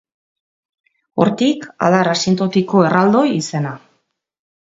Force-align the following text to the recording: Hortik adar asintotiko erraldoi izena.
Hortik 1.25 1.67
adar 1.89 2.09
asintotiko 2.15 2.83
erraldoi 2.87 3.27
izena. 3.35 3.77